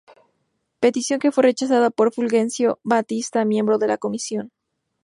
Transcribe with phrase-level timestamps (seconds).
[0.79, 4.51] Petición que fue rechazada por Fulgencio Batista, miembro de la comisión.